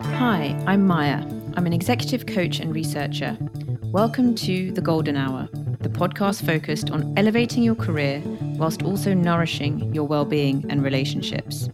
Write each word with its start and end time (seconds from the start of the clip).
Hi, 0.00 0.58
I'm 0.66 0.86
Maya. 0.86 1.22
I'm 1.54 1.66
an 1.66 1.74
executive 1.74 2.24
coach 2.24 2.60
and 2.60 2.74
researcher. 2.74 3.36
Welcome 3.82 4.34
to 4.36 4.72
The 4.72 4.80
Golden 4.80 5.16
Hour, 5.18 5.50
the 5.80 5.90
podcast 5.90 6.46
focused 6.46 6.90
on 6.90 7.12
elevating 7.18 7.62
your 7.62 7.74
career 7.74 8.22
whilst 8.56 8.82
also 8.84 9.12
nourishing 9.12 9.94
your 9.94 10.04
well-being 10.04 10.64
and 10.70 10.82
relationships. 10.82 11.68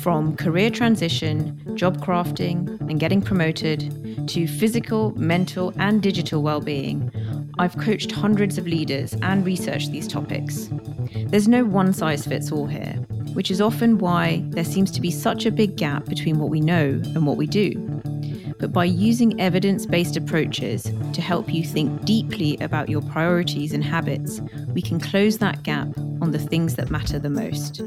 From 0.00 0.36
career 0.36 0.70
transition, 0.70 1.76
job 1.76 2.00
crafting, 2.00 2.80
and 2.88 3.00
getting 3.00 3.20
promoted 3.20 4.28
to 4.28 4.46
physical, 4.46 5.10
mental, 5.18 5.72
and 5.78 6.00
digital 6.00 6.44
well-being, 6.44 7.10
I've 7.58 7.76
coached 7.76 8.12
hundreds 8.12 8.56
of 8.56 8.68
leaders 8.68 9.14
and 9.20 9.44
researched 9.44 9.90
these 9.90 10.06
topics. 10.06 10.68
There's 11.26 11.48
no 11.48 11.64
one 11.64 11.92
size 11.92 12.24
fits 12.24 12.52
all 12.52 12.66
here, 12.66 13.04
which 13.34 13.50
is 13.50 13.60
often 13.60 13.98
why 13.98 14.44
there 14.48 14.64
seems 14.64 14.90
to 14.90 15.00
be 15.00 15.10
such 15.10 15.46
a 15.46 15.50
big 15.50 15.76
gap 15.76 16.04
between 16.06 16.38
what 16.38 16.50
we 16.50 16.60
know 16.60 17.00
and 17.14 17.26
what 17.26 17.36
we 17.36 17.46
do. 17.46 17.74
But 18.58 18.72
by 18.72 18.84
using 18.84 19.40
evidence 19.40 19.86
based 19.86 20.16
approaches 20.16 20.84
to 21.12 21.20
help 21.20 21.52
you 21.52 21.64
think 21.64 22.04
deeply 22.04 22.56
about 22.58 22.88
your 22.88 23.02
priorities 23.02 23.72
and 23.72 23.82
habits, 23.82 24.40
we 24.68 24.82
can 24.82 25.00
close 25.00 25.38
that 25.38 25.62
gap 25.62 25.88
on 26.20 26.30
the 26.30 26.38
things 26.38 26.76
that 26.76 26.90
matter 26.90 27.18
the 27.18 27.30
most. 27.30 27.82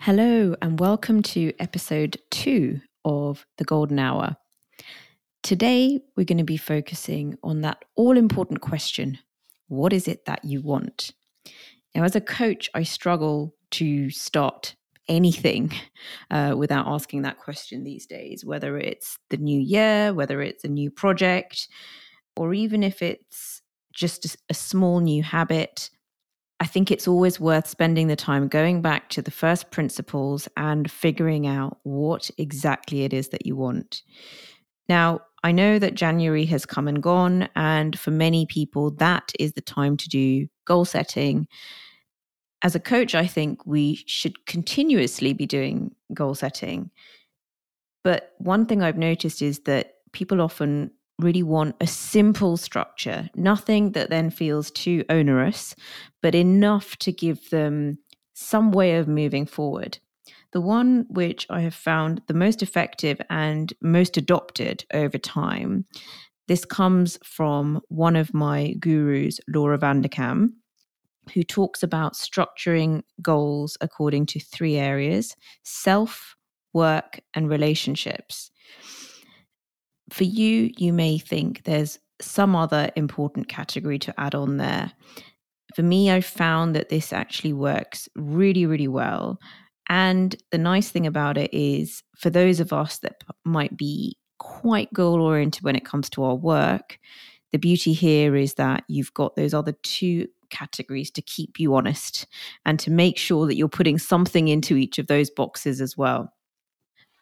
Hello, 0.00 0.56
and 0.62 0.80
welcome 0.80 1.22
to 1.22 1.52
episode 1.58 2.16
two 2.30 2.80
of 3.04 3.46
The 3.58 3.64
Golden 3.64 3.98
Hour. 3.98 4.36
Today, 5.42 6.00
we're 6.16 6.24
going 6.24 6.38
to 6.38 6.44
be 6.44 6.56
focusing 6.56 7.36
on 7.42 7.62
that 7.62 7.84
all 7.96 8.16
important 8.16 8.60
question 8.60 9.18
what 9.68 9.92
is 9.92 10.08
it 10.08 10.24
that 10.24 10.44
you 10.44 10.62
want? 10.62 11.12
Now, 11.94 12.04
as 12.04 12.16
a 12.16 12.20
coach, 12.20 12.70
I 12.74 12.82
struggle 12.82 13.54
to 13.72 14.10
start 14.10 14.74
anything 15.08 15.72
uh, 16.30 16.54
without 16.56 16.86
asking 16.86 17.22
that 17.22 17.38
question 17.38 17.84
these 17.84 18.06
days, 18.06 18.44
whether 18.44 18.78
it's 18.78 19.18
the 19.30 19.36
new 19.36 19.60
year, 19.60 20.12
whether 20.14 20.40
it's 20.42 20.64
a 20.64 20.68
new 20.68 20.90
project, 20.90 21.68
or 22.36 22.54
even 22.54 22.82
if 22.82 23.02
it's 23.02 23.62
just 23.92 24.24
a, 24.24 24.36
a 24.50 24.54
small 24.54 25.00
new 25.00 25.22
habit. 25.22 25.90
I 26.60 26.66
think 26.66 26.90
it's 26.90 27.06
always 27.06 27.38
worth 27.38 27.68
spending 27.68 28.08
the 28.08 28.16
time 28.16 28.48
going 28.48 28.82
back 28.82 29.10
to 29.10 29.22
the 29.22 29.30
first 29.30 29.70
principles 29.70 30.48
and 30.56 30.90
figuring 30.90 31.46
out 31.46 31.78
what 31.84 32.30
exactly 32.36 33.04
it 33.04 33.12
is 33.12 33.28
that 33.28 33.46
you 33.46 33.54
want. 33.54 34.02
Now, 34.88 35.20
I 35.48 35.52
know 35.52 35.78
that 35.78 35.94
January 35.94 36.44
has 36.44 36.66
come 36.66 36.86
and 36.88 37.02
gone, 37.02 37.48
and 37.56 37.98
for 37.98 38.10
many 38.10 38.44
people, 38.44 38.90
that 38.96 39.32
is 39.38 39.54
the 39.54 39.62
time 39.62 39.96
to 39.96 40.06
do 40.06 40.46
goal 40.66 40.84
setting. 40.84 41.48
As 42.60 42.74
a 42.74 42.80
coach, 42.80 43.14
I 43.14 43.26
think 43.26 43.64
we 43.64 44.04
should 44.06 44.44
continuously 44.44 45.32
be 45.32 45.46
doing 45.46 45.94
goal 46.12 46.34
setting. 46.34 46.90
But 48.04 48.34
one 48.36 48.66
thing 48.66 48.82
I've 48.82 48.98
noticed 48.98 49.40
is 49.40 49.60
that 49.60 49.94
people 50.12 50.42
often 50.42 50.90
really 51.18 51.42
want 51.42 51.76
a 51.80 51.86
simple 51.86 52.58
structure, 52.58 53.30
nothing 53.34 53.92
that 53.92 54.10
then 54.10 54.28
feels 54.28 54.70
too 54.70 55.02
onerous, 55.08 55.74
but 56.20 56.34
enough 56.34 56.94
to 56.98 57.10
give 57.10 57.48
them 57.48 57.96
some 58.34 58.70
way 58.70 58.96
of 58.98 59.08
moving 59.08 59.46
forward. 59.46 59.98
The 60.52 60.60
one 60.60 61.04
which 61.10 61.46
I 61.50 61.60
have 61.60 61.74
found 61.74 62.22
the 62.26 62.34
most 62.34 62.62
effective 62.62 63.20
and 63.28 63.72
most 63.82 64.16
adopted 64.16 64.84
over 64.94 65.18
time, 65.18 65.84
this 66.46 66.64
comes 66.64 67.18
from 67.22 67.80
one 67.88 68.16
of 68.16 68.32
my 68.32 68.74
gurus, 68.80 69.38
Laura 69.46 69.78
Vanderkam, 69.78 70.48
who 71.34 71.42
talks 71.42 71.82
about 71.82 72.14
structuring 72.14 73.02
goals 73.20 73.76
according 73.82 74.26
to 74.26 74.40
three 74.40 74.76
areas 74.76 75.36
self, 75.64 76.34
work, 76.72 77.20
and 77.34 77.50
relationships. 77.50 78.50
For 80.10 80.24
you, 80.24 80.70
you 80.78 80.94
may 80.94 81.18
think 81.18 81.64
there's 81.64 81.98
some 82.20 82.56
other 82.56 82.90
important 82.96 83.48
category 83.48 83.98
to 83.98 84.14
add 84.18 84.34
on 84.34 84.56
there. 84.56 84.92
For 85.74 85.82
me, 85.82 86.10
I 86.10 86.22
found 86.22 86.74
that 86.74 86.88
this 86.88 87.12
actually 87.12 87.52
works 87.52 88.08
really, 88.16 88.64
really 88.64 88.88
well 88.88 89.38
and 89.88 90.36
the 90.50 90.58
nice 90.58 90.90
thing 90.90 91.06
about 91.06 91.36
it 91.36 91.52
is, 91.52 92.02
for 92.16 92.30
those 92.30 92.60
of 92.60 92.72
us 92.72 92.98
that 92.98 93.22
might 93.44 93.76
be 93.76 94.16
quite 94.38 94.92
goal 94.92 95.20
oriented 95.20 95.64
when 95.64 95.76
it 95.76 95.84
comes 95.84 96.08
to 96.10 96.22
our 96.24 96.34
work, 96.34 96.98
the 97.52 97.58
beauty 97.58 97.92
here 97.92 98.36
is 98.36 98.54
that 98.54 98.84
you've 98.88 99.14
got 99.14 99.36
those 99.36 99.54
other 99.54 99.72
two 99.82 100.28
categories 100.50 101.10
to 101.10 101.22
keep 101.22 101.58
you 101.58 101.74
honest 101.74 102.26
and 102.64 102.78
to 102.80 102.90
make 102.90 103.18
sure 103.18 103.46
that 103.46 103.56
you're 103.56 103.68
putting 103.68 103.98
something 103.98 104.48
into 104.48 104.76
each 104.76 104.98
of 104.98 105.06
those 105.06 105.30
boxes 105.30 105.80
as 105.80 105.96
well. 105.96 106.32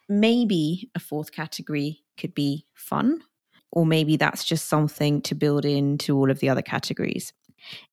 Maybe 0.08 0.90
a 0.94 1.00
fourth 1.00 1.32
category 1.32 2.04
could 2.16 2.34
be 2.34 2.66
fun, 2.74 3.22
or 3.72 3.84
maybe 3.84 4.16
that's 4.16 4.44
just 4.44 4.68
something 4.68 5.20
to 5.22 5.34
build 5.34 5.64
into 5.64 6.16
all 6.16 6.30
of 6.30 6.38
the 6.40 6.48
other 6.48 6.62
categories. 6.62 7.32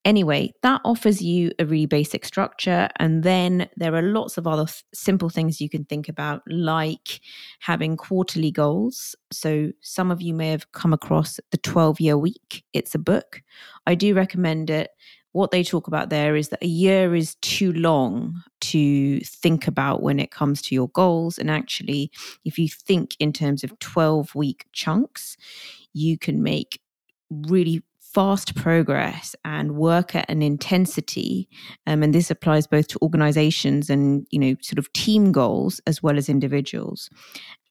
Anyway, 0.06 0.54
that 0.62 0.82
offers 0.84 1.22
you 1.22 1.52
a 1.60 1.66
really 1.66 1.86
basic 1.86 2.26
structure. 2.26 2.90
And 2.98 3.24
then 3.24 3.70
there 3.78 3.96
are 3.96 4.02
lots 4.02 4.38
of 4.38 4.48
other 4.48 4.66
th- 4.66 4.84
simple 4.94 5.30
things 5.30 5.62
you 5.62 5.70
can 5.70 5.86
think 5.86 6.10
about, 6.10 6.42
like 6.48 7.22
having 7.60 7.96
quarterly 7.98 8.52
goals. 8.52 9.16
So, 9.32 9.72
some 9.82 10.12
of 10.12 10.22
you 10.22 10.34
may 10.34 10.50
have 10.50 10.72
come 10.72 10.94
across 10.94 11.40
the 11.52 11.58
12 11.58 12.00
year 12.00 12.18
week. 12.18 12.64
It's 12.74 12.96
a 12.96 13.00
book. 13.00 13.42
I 13.88 13.96
do 13.96 14.14
recommend 14.14 14.70
it. 14.70 14.92
What 15.32 15.50
they 15.50 15.64
talk 15.64 15.88
about 15.88 16.10
there 16.10 16.36
is 16.36 16.50
that 16.50 16.64
a 16.64 16.68
year 16.68 17.16
is 17.16 17.36
too 17.36 17.74
long 17.74 18.44
to 18.62 19.20
think 19.22 19.68
about 19.68 20.04
when 20.04 20.20
it 20.20 20.30
comes 20.30 20.62
to 20.64 20.76
your 20.76 20.90
goals. 20.90 21.40
And 21.40 21.50
actually, 21.50 22.12
if 22.46 22.60
you 22.60 22.68
think 22.70 23.16
in 23.20 23.34
terms 23.34 23.64
of 23.64 23.78
12 23.80 24.36
week 24.36 24.68
chunks, 24.74 25.36
you 25.94 26.20
can 26.20 26.44
make 26.44 26.80
really 27.32 27.82
fast 28.14 28.56
progress 28.56 29.36
and 29.44 29.76
work 29.76 30.16
at 30.16 30.30
an 30.30 30.42
intensity 30.42 31.50
um, 31.88 32.04
and 32.04 32.14
this 32.14 32.30
applies 32.30 32.68
both 32.68 32.88
to 32.88 33.00
organizations 33.02 33.90
and 33.90 34.28
you 34.30 34.40
know 34.40 34.56
sort 34.62 34.78
of 34.78 34.92
team 34.94 35.32
goals 35.32 35.82
as 35.88 36.04
well 36.04 36.18
as 36.18 36.30
individuals 36.30 37.10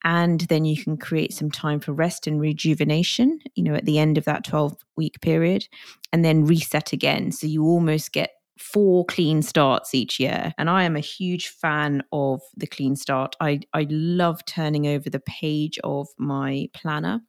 and 0.05 0.43
then 0.43 0.65
you 0.65 0.83
can 0.83 0.97
create 0.97 1.33
some 1.33 1.51
time 1.51 1.79
for 1.79 1.93
rest 1.93 2.27
and 2.27 2.41
rejuvenation 2.41 3.39
you 3.55 3.63
know 3.63 3.75
at 3.75 3.85
the 3.85 3.99
end 3.99 4.19
of 4.19 4.25
that 4.25 4.45
12 4.45 4.77
week 4.97 5.21
period 5.21 5.67
and 6.13 6.25
then 6.25 6.45
reset 6.45 6.93
again 6.93 7.31
so 7.31 7.47
you 7.47 7.65
almost 7.65 8.13
get 8.13 8.31
four 8.59 9.05
clean 9.07 9.43
starts 9.43 9.95
each 9.95 10.21
year. 10.21 10.53
And 10.57 10.71
I 10.71 10.85
am 10.85 10.95
a 10.95 11.01
huge 11.01 11.49
fan 11.49 12.03
of 12.13 12.41
the 12.57 12.67
clean 12.67 12.95
start. 12.95 13.35
I, 13.41 13.61
I 13.73 13.87
love 13.91 14.45
turning 14.45 14.87
over 14.87 15.11
the 15.11 15.21
page 15.21 15.79
of 15.83 16.07
my 16.17 16.69
planner 16.73 17.23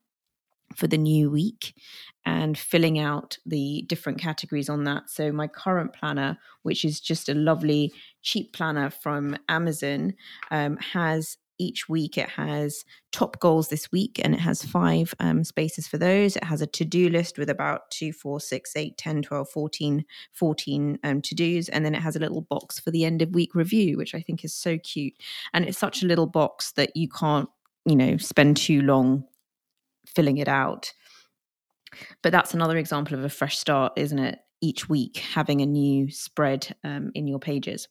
for 0.75 0.88
the 0.88 0.97
new 0.97 1.29
week 1.29 1.73
and 2.25 2.57
filling 2.57 3.00
out 3.00 3.38
the 3.45 3.84
different 3.88 4.19
categories 4.19 4.69
on 4.69 4.84
that. 4.85 5.09
So, 5.09 5.31
my 5.31 5.47
current 5.47 5.94
planner, 5.94 6.38
which 6.63 6.85
is 6.85 7.00
just 7.00 7.29
a 7.29 7.34
lovely 7.34 7.91
cheap 8.22 8.53
planner 8.53 8.89
from 8.89 9.38
Amazon, 9.50 10.13
um, 10.51 10.78
has 10.78 11.38
each 11.59 11.88
week 11.88 12.17
it 12.17 12.29
has 12.29 12.83
top 13.12 13.39
goals 13.39 13.69
this 13.69 13.91
week 13.91 14.19
and 14.23 14.33
it 14.33 14.39
has 14.39 14.63
five 14.63 15.13
um, 15.19 15.44
spaces 15.44 15.88
for 15.88 15.97
those. 15.97 16.35
It 16.35 16.44
has 16.44 16.62
a 16.62 16.67
to-do 16.67 17.09
list 17.09 17.38
with 17.38 17.50
about 17.50 17.89
2 17.91 18.13
4 18.13 18.39
6 18.39 18.75
8 18.75 18.97
10 18.97 19.22
12 19.22 19.50
14 19.50 20.06
14 20.31 21.00
um, 21.03 21.22
to-dos. 21.22 21.69
And 21.69 21.85
then 21.85 21.95
it 21.95 22.01
has 22.01 22.16
a 22.16 22.19
little 22.19 22.41
box 22.41 22.79
for 22.79 22.91
the 22.91 23.06
end 23.06 23.22
of 23.22 23.35
week 23.35 23.56
review 23.56 23.97
which 23.97 24.16
i 24.16 24.22
think 24.22 24.44
is 24.44 24.53
so 24.53 24.78
cute. 24.79 25.13
And 25.53 25.66
it's 25.66 25.78
such 25.78 26.03
a 26.03 26.07
little 26.07 26.28
box 26.28 26.72
that 26.73 26.95
you 26.95 27.07
can't 27.07 27.50
you 27.85 27.95
know 27.95 28.17
spend 28.17 28.57
too 28.57 28.81
long 28.81 29.25
filling 30.06 30.38
it 30.38 30.47
out. 30.47 30.94
But 32.22 32.31
that's 32.31 32.53
another 32.53 32.78
example 32.78 33.18
of 33.18 33.24
a 33.24 33.30
fresh 33.30 33.58
start, 33.58 33.94
isn't 33.97 34.19
it? 34.19 34.40
Each 34.62 34.90
week 34.90 35.18
having 35.18 35.62
a 35.62 35.66
new 35.66 36.09
spread 36.09 36.75
um, 36.83 37.12
in 37.13 37.27
your 37.27 37.39
pages. 37.39 37.88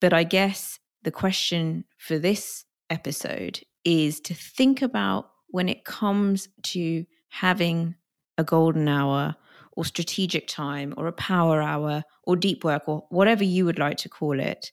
But 0.00 0.12
I 0.12 0.24
guess 0.24 0.78
the 1.02 1.10
question 1.10 1.84
for 1.98 2.18
this 2.18 2.64
episode 2.90 3.60
is 3.84 4.20
to 4.20 4.34
think 4.34 4.82
about 4.82 5.30
when 5.48 5.68
it 5.68 5.84
comes 5.84 6.48
to 6.62 7.04
having 7.28 7.94
a 8.36 8.44
golden 8.44 8.88
hour 8.88 9.36
or 9.72 9.84
strategic 9.84 10.46
time 10.48 10.94
or 10.96 11.06
a 11.06 11.12
power 11.12 11.62
hour 11.62 12.02
or 12.24 12.36
deep 12.36 12.64
work 12.64 12.82
or 12.86 13.04
whatever 13.10 13.44
you 13.44 13.64
would 13.64 13.78
like 13.78 13.96
to 13.98 14.08
call 14.08 14.40
it, 14.40 14.72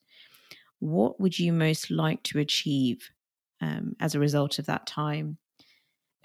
what 0.80 1.20
would 1.20 1.38
you 1.38 1.54
most 1.54 1.92
like 1.92 2.22
to 2.24 2.40
achieve 2.40 3.10
um, 3.62 3.96
as 4.00 4.16
a 4.16 4.20
result 4.20 4.60
of 4.60 4.66
that 4.66 4.88
time? 4.88 5.38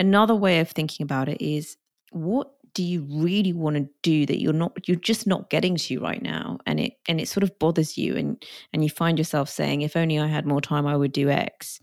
Another 0.01 0.35
way 0.35 0.59
of 0.59 0.71
thinking 0.71 1.05
about 1.05 1.29
it 1.29 1.41
is 1.45 1.77
what 2.11 2.51
do 2.75 2.83
you 2.83 3.07
really 3.09 3.53
want 3.53 3.77
to 3.77 3.89
do 4.03 4.27
that 4.27 4.41
you're 4.41 4.53
not 4.53 4.89
you're 4.89 4.97
just 4.97 5.27
not 5.27 5.51
getting 5.51 5.77
to 5.77 6.01
right 6.01 6.23
now? 6.23 6.59
And 6.67 6.81
it 6.81 6.95
and 7.07 7.21
it 7.21 7.29
sort 7.29 7.45
of 7.45 7.57
bothers 7.61 7.97
you 7.97 8.17
and 8.17 8.43
and 8.73 8.83
you 8.83 8.91
find 8.91 9.19
yourself 9.19 9.49
saying 9.49 9.83
if 9.83 9.97
only 9.97 10.19
i 10.19 10.27
had 10.27 10.47
more 10.47 10.61
time 10.61 10.87
i 10.87 10.97
would 10.97 11.13
do 11.13 11.29
x. 11.31 11.79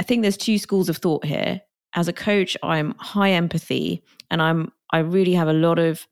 I 0.00 0.02
think 0.02 0.22
there's 0.22 0.36
two 0.36 0.58
schools 0.58 0.88
of 0.88 0.96
thought 0.96 1.24
here. 1.24 1.60
As 1.94 2.08
a 2.08 2.12
coach 2.12 2.56
i'm 2.62 2.94
high 2.98 3.30
empathy 3.30 4.02
and 4.30 4.40
i'm 4.40 4.72
i 4.92 4.98
really 4.98 5.34
have 5.34 5.48
a 5.48 5.52
lot 5.52 5.78
of 5.78 6.06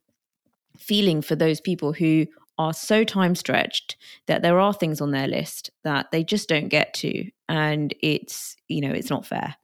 feeling 0.76 1.22
for 1.22 1.36
those 1.36 1.60
people 1.60 1.92
who 1.92 2.26
are 2.58 2.74
so 2.74 3.04
time 3.04 3.34
stretched 3.34 3.96
that 4.26 4.42
there 4.42 4.60
are 4.60 4.74
things 4.74 5.00
on 5.00 5.12
their 5.12 5.26
list 5.26 5.70
that 5.84 6.10
they 6.10 6.22
just 6.22 6.46
don't 6.46 6.68
get 6.68 6.92
to. 6.92 7.30
And 7.48 7.94
it's 8.02 8.56
you 8.68 8.82
know 8.82 8.92
it's 8.92 9.08
not 9.08 9.24
fair 9.24 9.56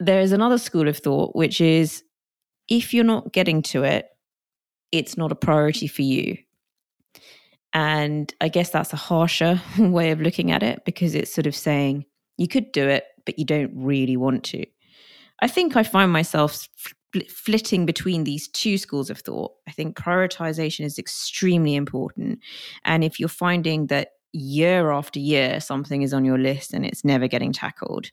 there 0.00 0.20
is 0.20 0.32
another 0.32 0.58
school 0.58 0.88
of 0.88 0.98
thought 0.98 1.34
which 1.34 1.60
is 1.60 2.02
if 2.68 2.92
you're 2.94 3.04
not 3.04 3.32
getting 3.32 3.62
to 3.62 3.82
it 3.82 4.08
it's 4.92 5.16
not 5.16 5.32
a 5.32 5.36
priority 5.36 5.86
for 5.86 6.02
you 6.02 6.36
and 7.72 8.34
i 8.40 8.48
guess 8.48 8.70
that's 8.70 8.92
a 8.92 8.96
harsher 8.96 9.60
way 9.78 10.10
of 10.10 10.20
looking 10.20 10.50
at 10.50 10.62
it 10.62 10.84
because 10.84 11.14
it's 11.14 11.32
sort 11.32 11.46
of 11.46 11.54
saying 11.54 12.04
you 12.36 12.48
could 12.48 12.70
do 12.72 12.86
it 12.86 13.04
but 13.24 13.38
you 13.38 13.44
don't 13.44 13.72
really 13.74 14.16
want 14.16 14.44
to 14.44 14.64
i 15.40 15.48
think 15.48 15.76
i 15.76 15.82
find 15.82 16.12
myself 16.12 16.68
flitting 17.22 17.86
between 17.86 18.24
these 18.24 18.48
two 18.48 18.78
schools 18.78 19.10
of 19.10 19.20
thought. 19.20 19.52
I 19.68 19.72
think 19.72 19.96
prioritization 19.96 20.84
is 20.84 20.98
extremely 20.98 21.74
important. 21.74 22.40
And 22.84 23.04
if 23.04 23.20
you're 23.20 23.28
finding 23.28 23.86
that 23.88 24.08
year 24.32 24.90
after 24.90 25.20
year 25.20 25.60
something 25.60 26.02
is 26.02 26.12
on 26.12 26.24
your 26.24 26.38
list 26.38 26.72
and 26.72 26.84
it's 26.84 27.04
never 27.04 27.28
getting 27.28 27.52
tackled, 27.52 28.10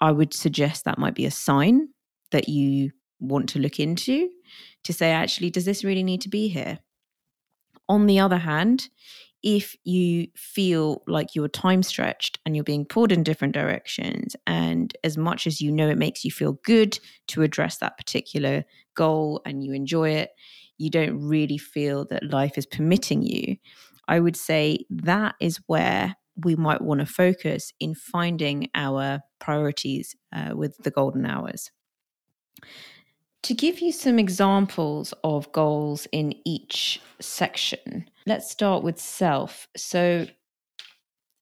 I 0.00 0.12
would 0.12 0.34
suggest 0.34 0.84
that 0.84 0.98
might 0.98 1.14
be 1.14 1.26
a 1.26 1.30
sign 1.30 1.88
that 2.30 2.48
you 2.48 2.92
want 3.20 3.48
to 3.50 3.58
look 3.58 3.80
into 3.80 4.30
to 4.84 4.92
say, 4.92 5.10
actually, 5.10 5.50
does 5.50 5.64
this 5.64 5.84
really 5.84 6.02
need 6.02 6.20
to 6.22 6.28
be 6.28 6.48
here? 6.48 6.78
On 7.88 8.06
the 8.06 8.20
other 8.20 8.38
hand, 8.38 8.88
if 9.42 9.76
you 9.84 10.28
feel 10.36 11.02
like 11.06 11.34
you're 11.34 11.48
time 11.48 11.82
stretched 11.82 12.38
and 12.44 12.54
you're 12.56 12.64
being 12.64 12.84
pulled 12.84 13.12
in 13.12 13.22
different 13.22 13.54
directions, 13.54 14.34
and 14.46 14.94
as 15.04 15.16
much 15.16 15.46
as 15.46 15.60
you 15.60 15.70
know 15.72 15.88
it 15.88 15.98
makes 15.98 16.24
you 16.24 16.30
feel 16.30 16.58
good 16.64 16.98
to 17.28 17.42
address 17.42 17.78
that 17.78 17.96
particular 17.96 18.64
goal 18.94 19.40
and 19.46 19.64
you 19.64 19.72
enjoy 19.72 20.10
it, 20.10 20.30
you 20.76 20.90
don't 20.90 21.18
really 21.20 21.58
feel 21.58 22.04
that 22.06 22.30
life 22.30 22.58
is 22.58 22.66
permitting 22.66 23.22
you. 23.22 23.56
I 24.08 24.20
would 24.20 24.36
say 24.36 24.84
that 24.90 25.34
is 25.40 25.60
where 25.66 26.16
we 26.44 26.56
might 26.56 26.80
want 26.80 27.00
to 27.00 27.06
focus 27.06 27.72
in 27.80 27.94
finding 27.94 28.68
our 28.74 29.20
priorities 29.40 30.14
uh, 30.32 30.54
with 30.54 30.76
the 30.78 30.90
golden 30.90 31.26
hours. 31.26 31.70
To 33.42 33.54
give 33.54 33.80
you 33.80 33.92
some 33.92 34.18
examples 34.18 35.14
of 35.24 35.50
goals 35.52 36.06
in 36.12 36.34
each 36.44 37.00
section, 37.20 38.08
let's 38.26 38.50
start 38.50 38.82
with 38.82 38.98
self. 38.98 39.68
So, 39.76 40.26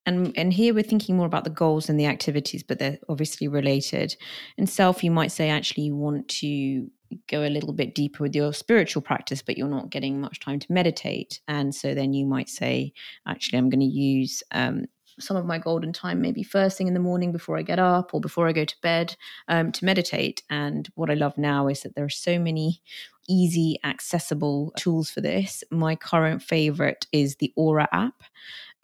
and 0.04 0.32
and 0.36 0.52
here 0.52 0.74
we're 0.74 0.82
thinking 0.82 1.16
more 1.16 1.26
about 1.26 1.44
the 1.44 1.50
goals 1.50 1.88
and 1.88 1.98
the 1.98 2.06
activities, 2.06 2.62
but 2.62 2.78
they're 2.78 2.98
obviously 3.08 3.48
related. 3.48 4.14
In 4.58 4.66
self, 4.66 5.02
you 5.02 5.10
might 5.10 5.32
say 5.32 5.48
actually 5.48 5.84
you 5.84 5.96
want 5.96 6.28
to 6.28 6.90
go 7.28 7.42
a 7.42 7.50
little 7.50 7.72
bit 7.72 7.94
deeper 7.94 8.22
with 8.22 8.34
your 8.34 8.52
spiritual 8.52 9.02
practice, 9.02 9.42
but 9.42 9.56
you're 9.56 9.68
not 9.68 9.90
getting 9.90 10.20
much 10.20 10.40
time 10.40 10.58
to 10.60 10.72
meditate, 10.72 11.40
and 11.48 11.74
so 11.74 11.94
then 11.94 12.12
you 12.12 12.26
might 12.26 12.48
say 12.48 12.92
actually 13.26 13.58
I'm 13.58 13.70
going 13.70 13.80
to 13.80 13.86
use 13.86 14.42
um, 14.52 14.86
some 15.18 15.36
of 15.36 15.46
my 15.46 15.58
golden 15.58 15.92
time, 15.92 16.20
maybe 16.20 16.42
first 16.42 16.76
thing 16.76 16.88
in 16.88 16.94
the 16.94 17.00
morning 17.00 17.32
before 17.32 17.56
I 17.56 17.62
get 17.62 17.78
up 17.78 18.12
or 18.12 18.20
before 18.20 18.48
I 18.48 18.52
go 18.52 18.64
to 18.64 18.76
bed 18.82 19.16
um, 19.48 19.72
to 19.72 19.84
meditate. 19.84 20.42
And 20.50 20.88
what 20.94 21.10
I 21.10 21.14
love 21.14 21.38
now 21.38 21.68
is 21.68 21.82
that 21.82 21.94
there 21.94 22.04
are 22.04 22.10
so 22.10 22.38
many 22.38 22.82
easy, 23.28 23.78
accessible 23.82 24.72
tools 24.76 25.10
for 25.10 25.20
this. 25.20 25.64
My 25.70 25.96
current 25.96 26.42
favorite 26.42 27.06
is 27.12 27.36
the 27.36 27.52
Aura 27.56 27.88
app. 27.92 28.22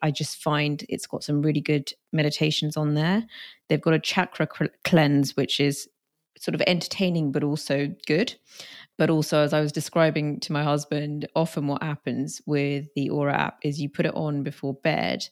I 0.01 0.11
just 0.11 0.43
find 0.43 0.85
it's 0.89 1.07
got 1.07 1.23
some 1.23 1.43
really 1.43 1.61
good 1.61 1.93
meditations 2.13 2.77
on 2.77 2.95
there. 2.95 3.25
They've 3.69 3.81
got 3.81 3.95
a 3.95 4.01
chakra 4.01 4.49
cleanse, 4.85 5.37
which 5.37 5.61
is 5.61 5.89
sort 6.39 6.55
of 6.55 6.63
entertaining 6.67 7.33
but 7.33 7.45
also 7.45 7.95
good. 8.07 8.35
But 8.99 9.11
also, 9.11 9.41
as 9.41 9.53
I 9.53 9.61
was 9.61 9.73
describing 9.73 10.39
to 10.41 10.53
my 10.53 10.63
husband, 10.63 11.27
often 11.35 11.67
what 11.67 11.83
happens 11.83 12.43
with 12.47 12.89
the 12.95 13.11
Aura 13.11 13.35
app 13.35 13.59
is 13.63 13.81
you 13.81 13.89
put 13.89 14.07
it 14.07 14.15
on 14.15 14.43
before 14.43 14.75
bed 14.75 15.27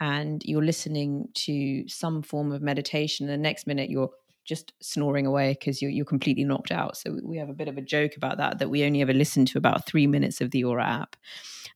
and 0.00 0.42
you're 0.44 0.64
listening 0.64 1.28
to 1.34 1.86
some 1.88 2.22
form 2.22 2.52
of 2.52 2.62
meditation. 2.62 3.28
And 3.28 3.32
the 3.32 3.42
next 3.42 3.66
minute, 3.66 3.90
you're 3.90 4.10
just 4.44 4.72
snoring 4.80 5.26
away 5.26 5.56
because 5.58 5.82
you're, 5.82 5.90
you're 5.90 6.04
completely 6.04 6.44
knocked 6.44 6.72
out. 6.72 6.96
So 6.96 7.18
we 7.22 7.36
have 7.36 7.50
a 7.50 7.54
bit 7.54 7.68
of 7.68 7.76
a 7.76 7.82
joke 7.82 8.16
about 8.16 8.38
that, 8.38 8.58
that 8.58 8.70
we 8.70 8.84
only 8.84 9.02
ever 9.02 9.12
listen 9.12 9.44
to 9.46 9.58
about 9.58 9.86
three 9.86 10.06
minutes 10.06 10.40
of 10.40 10.50
the 10.50 10.64
Aura 10.64 10.86
app. 10.86 11.16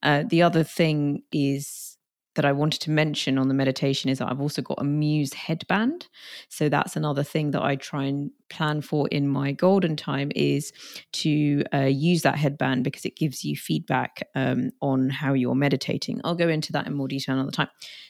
Uh, 0.03 0.25
the 0.27 0.43
other 0.43 0.65
thing 0.65 1.23
is 1.31 1.94
that 2.35 2.45
I 2.45 2.53
wanted 2.53 2.81
to 2.83 2.91
mention 2.91 3.39
on 3.39 3.49
the 3.49 3.55
meditation 3.55 4.11
is 4.11 4.19
that 4.19 4.29
I've 4.29 4.41
also 4.41 4.63
got 4.63 4.81
a 4.81 4.85
Muse 4.85 5.33
headband. 5.33 6.09
So 6.49 6.69
that's 6.69 6.97
another 6.97 7.23
thing 7.23 7.53
that 7.53 7.63
I 7.63 7.77
try 7.77 8.05
and 8.05 8.31
plan 8.51 8.81
for 8.81 9.09
in 9.09 9.29
my 9.29 9.53
golden 9.53 9.97
time 9.97 10.31
is 10.35 10.73
to 11.13 11.65
uh, 11.73 11.83
use 11.83 12.23
that 12.23 12.37
headband 12.37 12.85
because 12.85 13.05
it 13.05 13.17
gives 13.17 13.45
you 13.45 13.57
feedback 13.57 14.27
um, 14.35 14.71
on 14.81 15.11
how 15.11 15.33
you're 15.33 15.55
meditating. 15.55 16.21
I'll 16.25 16.35
go 16.35 16.49
into 16.49 16.73
that 16.73 16.87
in 16.87 16.95
more 16.95 17.09
detail 17.09 17.37
another 17.37 17.53
time. 17.53 17.69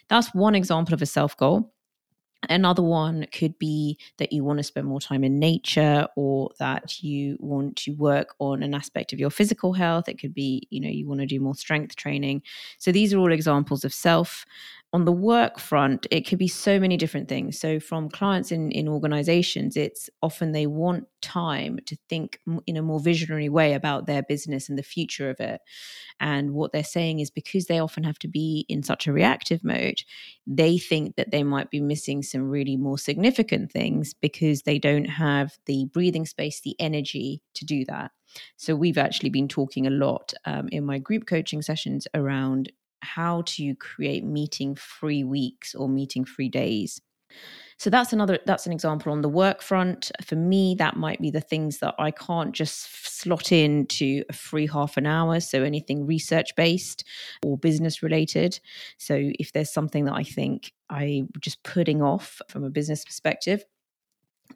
That's 0.09 0.35
one 0.35 0.55
example 0.55 0.95
of 0.95 1.03
a 1.03 1.07
self 1.07 1.37
goal. 1.37 1.74
Another 2.49 2.83
one 2.83 3.27
could 3.33 3.59
be 3.59 3.99
that 4.19 4.33
you 4.33 4.45
want 4.45 4.59
to 4.59 4.63
spend 4.63 4.87
more 4.87 5.01
time 5.01 5.25
in 5.25 5.39
nature 5.39 6.07
or 6.17 6.51
that 6.59 7.03
you 7.03 7.37
want 7.41 7.77
to 7.77 7.93
work 7.93 8.35
on 8.39 8.63
an 8.63 8.75
aspect 8.75 9.13
of 9.13 9.19
your 9.19 9.31
physical 9.31 9.73
health. 9.73 10.09
It 10.09 10.19
could 10.19 10.35
be, 10.35 10.67
you 10.71 10.81
know, 10.81 10.89
you 10.89 11.07
want 11.07 11.21
to 11.21 11.27
do 11.27 11.41
more 11.41 11.55
strength 11.55 11.97
training. 11.97 12.43
So 12.79 12.93
these 12.93 13.13
are 13.13 13.19
all 13.19 13.33
examples 13.33 13.85
of 13.85 13.93
self 13.93 14.45
on 14.95 15.05
the 15.05 15.13
work 15.13 15.59
front, 15.59 16.07
it 16.13 16.21
could 16.21 16.39
be 16.39 16.47
so 16.47 16.79
many 16.79 16.97
different 16.97 17.29
things. 17.29 17.59
So, 17.59 17.81
from 17.81 18.09
clients 18.09 18.53
in, 18.53 18.71
in 18.71 18.87
organizations, 18.87 19.77
it's 19.77 20.09
often 20.23 20.53
they 20.53 20.69
want 20.69 21.09
time 21.21 21.81
to 21.87 21.97
think 22.09 22.39
in 22.69 22.77
a 22.77 22.83
more 22.83 23.01
visionary 23.01 23.49
way 23.49 23.73
about 23.73 24.07
their 24.07 24.23
business 24.23 24.69
and 24.69 24.79
the 24.79 24.85
future 24.85 25.29
of 25.29 25.41
it. 25.41 25.61
And 26.21 26.53
what 26.53 26.71
they're 26.71 26.85
saying 26.85 27.19
is 27.19 27.29
because 27.29 27.67
they 27.67 27.81
often 27.81 28.05
have 28.05 28.21
to 28.21 28.29
be 28.29 28.67
in 28.69 28.85
such 28.85 29.09
a 29.09 29.13
reactive 29.13 29.65
mode, 29.65 30.01
they 30.47 30.79
think 30.79 31.17
that 31.17 31.33
they 31.33 31.43
might 31.43 31.73
be 31.73 31.81
missing 31.81 32.23
some 32.23 32.49
really 32.49 32.77
more 32.77 32.97
significant 32.97 33.73
things 33.73 34.15
because 34.15 34.63
they 34.63 34.79
don't 34.79 35.07
have 35.07 35.59
the 35.67 35.87
breathing 35.87 36.25
space, 36.25 36.61
the 36.61 36.77
energy 36.79 37.43
to 37.55 37.65
do 37.65 37.85
that. 37.87 38.13
So, 38.59 38.77
we've 38.77 38.99
actually 38.99 39.31
been 39.31 39.49
talking 39.49 39.89
a 39.89 39.91
lot 39.91 40.35
um, 40.45 40.69
in 40.71 40.87
my 40.87 40.99
group 40.99 41.27
coaching 41.27 41.63
sessions 41.63 42.07
around 42.15 42.71
how 43.05 43.43
to 43.47 43.75
create 43.77 44.25
meeting 44.25 44.75
free 44.75 45.23
weeks 45.25 45.75
or 45.75 45.89
meeting 45.89 46.25
free 46.25 46.49
days. 46.49 47.01
So 47.77 47.91
that's 47.91 48.13
another 48.13 48.39
that's 48.47 48.67
an 48.67 48.73
example 48.73 49.13
on 49.13 49.21
the 49.21 49.29
work 49.29 49.61
front. 49.61 50.13
For 50.25 50.37
me, 50.37 50.77
that 50.79 50.97
might 50.97 51.21
be 51.21 51.31
the 51.31 51.41
things 51.41 51.79
that 51.79 51.95
I 51.99 52.11
can't 52.13 52.53
just 52.53 53.19
slot 53.19 53.53
into 53.53 54.23
a 54.29 54.33
free 54.33 54.67
half 54.67 54.97
an 54.97 55.07
hour. 55.07 55.41
So 55.41 55.63
anything 55.63 56.07
research 56.07 56.55
based 56.57 57.05
or 57.45 57.59
business 57.59 58.03
related. 58.03 58.61
So 58.99 59.19
if 59.39 59.53
there's 59.53 59.73
something 59.73 60.05
that 60.05 60.15
I 60.15 60.23
think 60.23 60.73
I 60.89 61.25
just 61.41 61.63
putting 61.65 62.01
off 62.01 62.41
from 62.49 62.65
a 62.65 62.71
business 62.71 63.05
perspective, 63.05 63.65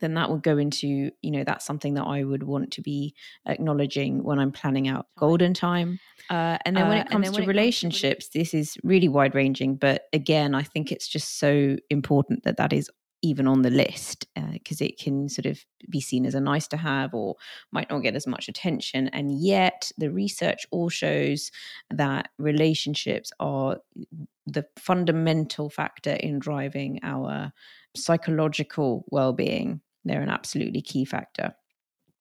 then 0.01 0.15
that 0.15 0.31
would 0.31 0.43
go 0.43 0.59
into, 0.59 1.11
you 1.23 1.31
know, 1.31 1.45
that's 1.45 1.65
something 1.65 1.95
that 1.95 2.05
I 2.05 2.25
would 2.25 2.43
want 2.43 2.73
to 2.73 2.83
be 2.83 3.15
acknowledging 3.47 4.23
when 4.23 4.39
I'm 4.39 4.53
planning 4.53 4.89
out 4.89 5.07
golden 5.19 5.55
time. 5.55 5.99
Uh, 6.31 6.59
and 6.65 6.77
then 6.77 6.89
when 6.89 6.99
uh, 6.99 7.03
it 7.03 7.11
comes 7.11 7.31
to 7.33 7.43
relationships, 7.45 8.27
comes 8.27 8.31
to 8.31 8.39
this 8.39 8.55
is 8.55 8.77
really 8.83 9.09
wide 9.09 9.35
ranging. 9.35 9.77
But 9.77 10.03
again, 10.13 10.55
I 10.55 10.63
think 10.63 10.93
it's 10.93 11.09
just 11.09 11.39
so 11.39 11.77
important 11.91 12.45
that 12.45 12.57
that 12.59 12.73
is 12.73 12.91
even 13.23 13.49
on 13.49 13.63
the 13.63 13.71
list 13.71 14.27
because 14.53 14.81
uh, 14.81 14.85
it 14.85 14.99
can 14.99 15.29
sort 15.29 15.47
of 15.47 15.59
be 15.91 16.01
seen 16.01 16.25
as 16.25 16.35
a 16.35 16.41
nice 16.41 16.69
to 16.69 16.77
have 16.77 17.15
or 17.15 17.37
might 17.73 17.91
not 17.91 18.01
get 18.01 18.15
as 18.15 18.27
much 18.27 18.49
attention. 18.49 19.09
And 19.09 19.41
yet, 19.41 19.91
the 19.99 20.11
research 20.11 20.67
all 20.71 20.89
shows 20.89 21.51
that 21.91 22.29
relationships 22.39 23.33
are 23.41 23.79
the 24.47 24.65
fundamental 24.77 25.69
factor 25.69 26.13
in 26.13 26.39
driving 26.39 27.01
our 27.03 27.53
psychological 27.97 29.05
well 29.11 29.33
being. 29.33 29.81
They're 30.05 30.23
an 30.23 30.31
absolutely 30.31 30.81
key 30.81 31.05
factor 31.05 31.55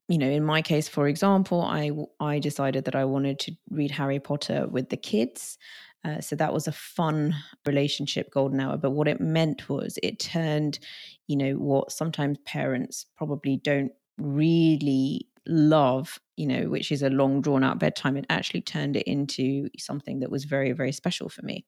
you 0.08 0.18
know 0.18 0.30
in 0.30 0.44
my 0.44 0.62
case 0.62 0.88
for 0.88 1.08
example 1.08 1.62
i 1.62 1.92
i 2.20 2.40
decided 2.40 2.86
that 2.86 2.96
i 2.96 3.04
wanted 3.04 3.40
to 3.40 3.52
read 3.70 3.92
harry 3.92 4.20
potter 4.20 4.68
with 4.68 4.90
the 4.90 4.98
kids. 4.98 5.58
Uh, 6.06 6.22
so 6.22 6.36
that 6.36 6.54
was 6.54 6.68
a 6.68 6.72
fun 6.72 7.36
relationship 7.66 8.32
golden 8.32 8.60
hour. 8.60 8.78
But 8.78 8.92
what 8.92 9.08
it 9.08 9.20
meant 9.20 9.68
was 9.68 9.98
it 10.04 10.20
turned 10.20 10.80
you 11.28 11.36
know 11.36 11.54
what 11.54 11.92
sometimes 11.92 12.38
parents 12.46 13.06
probably 13.18 13.58
don't 13.58 13.92
really 14.18 15.28
love 15.48 16.20
you 16.36 16.46
know 16.46 16.70
which 16.70 16.92
is 16.92 17.02
a 17.02 17.10
long 17.10 17.42
drawn 17.42 17.64
out 17.64 17.80
bedtime 17.80 18.16
it 18.18 18.26
actually 18.30 18.62
turned 18.62 18.96
it 18.96 19.08
into 19.08 19.70
something 19.78 20.20
that 20.20 20.30
was 20.30 20.44
very 20.46 20.72
very 20.72 20.92
special 20.92 21.30
for 21.30 21.42
me. 21.42 21.66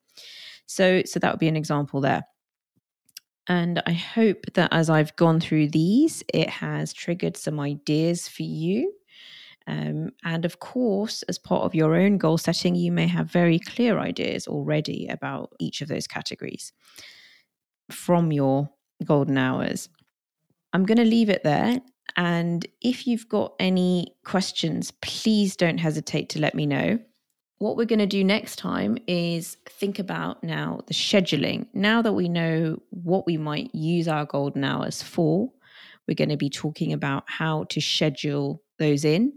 So 0.67 1.01
so 1.05 1.19
that 1.19 1.33
would 1.33 1.39
be 1.39 1.47
an 1.49 1.57
example 1.57 1.99
there 1.99 2.23
and 3.49 3.81
I 3.87 3.93
hope 3.93 4.45
that 4.53 4.71
as 4.71 4.89
I've 4.89 5.15
gone 5.15 5.39
through 5.39 5.69
these, 5.69 6.23
it 6.31 6.49
has 6.49 6.93
triggered 6.93 7.35
some 7.35 7.59
ideas 7.59 8.27
for 8.27 8.43
you. 8.43 8.93
Um, 9.65 10.11
and 10.23 10.45
of 10.45 10.59
course, 10.59 11.23
as 11.23 11.39
part 11.39 11.63
of 11.63 11.75
your 11.75 11.95
own 11.95 12.17
goal 12.17 12.37
setting, 12.37 12.75
you 12.75 12.91
may 12.91 13.07
have 13.07 13.31
very 13.31 13.59
clear 13.59 13.99
ideas 13.99 14.47
already 14.47 15.07
about 15.07 15.51
each 15.59 15.81
of 15.81 15.87
those 15.87 16.07
categories 16.07 16.71
from 17.91 18.31
your 18.31 18.69
golden 19.03 19.37
hours. 19.37 19.89
I'm 20.73 20.85
going 20.85 20.97
to 20.97 21.03
leave 21.03 21.29
it 21.29 21.43
there. 21.43 21.81
And 22.15 22.65
if 22.81 23.07
you've 23.07 23.29
got 23.29 23.53
any 23.59 24.15
questions, 24.25 24.91
please 25.01 25.55
don't 25.55 25.77
hesitate 25.79 26.29
to 26.29 26.39
let 26.39 26.53
me 26.53 26.65
know. 26.65 26.99
What 27.59 27.75
we're 27.75 27.85
going 27.85 27.99
to 27.99 28.07
do 28.07 28.23
next 28.23 28.55
time 28.55 28.97
is 29.05 29.57
think 29.65 29.99
about 29.99 30.43
now 30.43 30.79
the 30.87 30.93
scheduling. 30.93 31.67
Now 31.73 32.01
that 32.01 32.13
we 32.13 32.29
know 32.29 32.81
what 32.89 33.25
we 33.25 33.37
might 33.37 33.73
use 33.75 34.07
our 34.07 34.25
golden 34.25 34.63
hours 34.63 35.03
for, 35.03 35.51
we're 36.07 36.15
going 36.15 36.29
to 36.29 36.37
be 36.37 36.49
talking 36.49 36.93
about 36.93 37.25
how 37.27 37.65
to 37.65 37.81
schedule 37.81 38.63
those 38.79 39.03
in. 39.03 39.33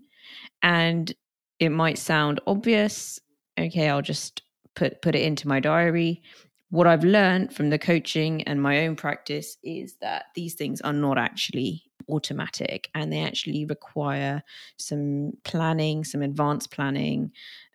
And 0.62 1.12
it 1.58 1.70
might 1.70 1.98
sound 1.98 2.40
obvious. 2.46 3.20
Okay, 3.58 3.88
I'll 3.88 4.02
just 4.02 4.42
put 4.74 5.02
put 5.02 5.16
it 5.16 5.22
into 5.22 5.48
my 5.48 5.58
diary. 5.58 6.22
What 6.70 6.86
I've 6.86 7.04
learned 7.04 7.54
from 7.54 7.70
the 7.70 7.78
coaching 7.78 8.42
and 8.44 8.62
my 8.62 8.86
own 8.86 8.96
practice 8.96 9.58
is 9.62 9.96
that 10.00 10.26
these 10.34 10.54
things 10.54 10.80
are 10.80 10.92
not 10.92 11.18
actually 11.18 11.82
automatic 12.08 12.88
and 12.94 13.12
they 13.12 13.20
actually 13.20 13.64
require 13.66 14.42
some 14.78 15.32
planning, 15.44 16.04
some 16.04 16.22
advanced 16.22 16.70
planning, 16.70 17.32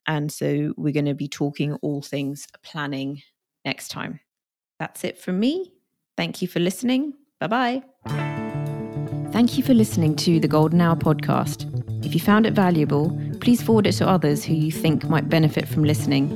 and 0.08 0.32
so 0.32 0.74
we're 0.78 0.94
going 0.94 1.06
to 1.06 1.14
be 1.14 1.28
talking 1.28 1.74
all 1.76 2.02
things 2.02 2.48
planning 2.64 3.22
next 3.66 3.90
time. 3.90 4.20
That's 4.80 5.04
it 5.04 5.18
from 5.18 5.40
me. 5.40 5.74
Thank 6.16 6.42
you 6.42 6.48
for 6.48 6.60
listening. 6.60 7.14
Bye 7.40 7.48
bye. 7.48 7.84
Thank 9.32 9.58
you 9.58 9.64
for 9.64 9.74
listening 9.74 10.16
to 10.18 10.40
the 10.40 10.48
Golden 10.48 10.82
Hour 10.82 10.96
podcast. 10.96 11.66
If 12.06 12.14
you 12.14 12.20
found 12.20 12.46
it 12.46 12.54
valuable, 12.54 13.16
please 13.42 13.62
forward 13.62 13.86
it 13.86 13.92
to 13.94 14.08
others 14.08 14.44
who 14.44 14.54
you 14.54 14.72
think 14.72 15.04
might 15.10 15.30
benefit 15.30 15.68
from 15.68 15.84
listening. 15.84 16.32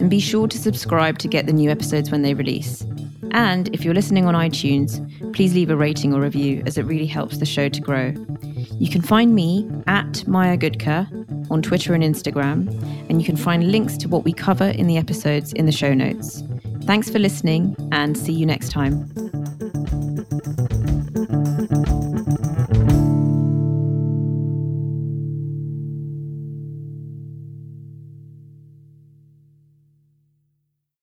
And 0.00 0.10
be 0.10 0.20
sure 0.20 0.48
to 0.48 0.58
subscribe 0.58 1.18
to 1.20 1.28
get 1.28 1.46
the 1.46 1.52
new 1.52 1.70
episodes 1.70 2.10
when 2.10 2.22
they 2.22 2.34
release. 2.34 2.84
And 3.30 3.68
if 3.74 3.84
you're 3.84 3.94
listening 3.94 4.26
on 4.26 4.34
iTunes, 4.34 5.00
please 5.34 5.54
leave 5.54 5.70
a 5.70 5.76
rating 5.76 6.12
or 6.12 6.20
review 6.20 6.62
as 6.66 6.76
it 6.76 6.82
really 6.82 7.06
helps 7.06 7.38
the 7.38 7.46
show 7.46 7.68
to 7.68 7.80
grow. 7.80 8.12
You 8.78 8.90
can 8.90 9.00
find 9.00 9.34
me 9.34 9.68
at 9.86 10.26
Maya 10.28 10.56
Gudka 10.58 11.50
on 11.50 11.62
Twitter 11.62 11.94
and 11.94 12.04
Instagram, 12.04 12.68
and 13.08 13.20
you 13.20 13.24
can 13.24 13.36
find 13.36 13.72
links 13.72 13.96
to 13.98 14.08
what 14.08 14.24
we 14.24 14.32
cover 14.32 14.68
in 14.68 14.86
the 14.86 14.98
episodes 14.98 15.52
in 15.52 15.66
the 15.66 15.72
show 15.72 15.94
notes. 15.94 16.42
Thanks 16.82 17.08
for 17.08 17.18
listening, 17.18 17.74
and 17.92 18.16
see 18.16 18.32
you 18.32 18.44
next 18.44 18.70
time. 18.70 19.10